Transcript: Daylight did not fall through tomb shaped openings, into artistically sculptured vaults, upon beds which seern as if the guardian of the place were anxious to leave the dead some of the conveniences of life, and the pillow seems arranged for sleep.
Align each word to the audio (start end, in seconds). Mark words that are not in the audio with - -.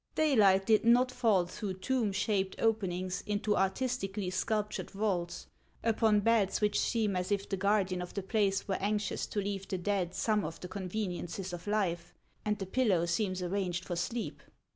Daylight 0.15 0.65
did 0.65 0.83
not 0.83 1.11
fall 1.11 1.45
through 1.45 1.75
tomb 1.75 2.11
shaped 2.11 2.55
openings, 2.57 3.21
into 3.27 3.55
artistically 3.55 4.31
sculptured 4.31 4.89
vaults, 4.89 5.45
upon 5.83 6.21
beds 6.21 6.59
which 6.59 6.79
seern 6.79 7.15
as 7.15 7.31
if 7.31 7.47
the 7.47 7.55
guardian 7.55 8.01
of 8.01 8.15
the 8.15 8.23
place 8.23 8.67
were 8.67 8.81
anxious 8.81 9.27
to 9.27 9.39
leave 9.39 9.67
the 9.67 9.77
dead 9.77 10.15
some 10.15 10.43
of 10.43 10.59
the 10.59 10.67
conveniences 10.67 11.53
of 11.53 11.67
life, 11.67 12.15
and 12.43 12.57
the 12.57 12.65
pillow 12.65 13.05
seems 13.05 13.43
arranged 13.43 13.85
for 13.85 13.95
sleep. 13.95 14.41